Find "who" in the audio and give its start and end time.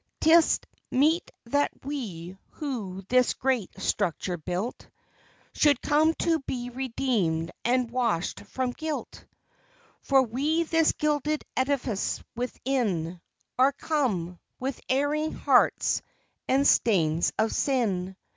2.53-3.03